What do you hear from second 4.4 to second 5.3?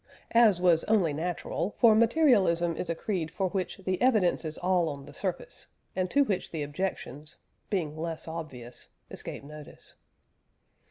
is all on the